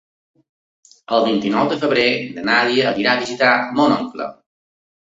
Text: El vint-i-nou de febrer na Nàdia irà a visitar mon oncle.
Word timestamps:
El 1.17 1.27
vint-i-nou 1.27 1.69
de 1.75 1.79
febrer 1.83 2.09
na 2.39 2.47
Nàdia 2.49 2.97
irà 3.05 3.15
a 3.17 3.25
visitar 3.25 3.55
mon 3.81 3.99
oncle. 4.01 4.33